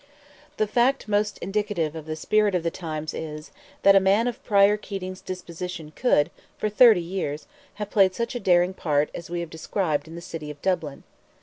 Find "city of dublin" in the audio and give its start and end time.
10.21-11.03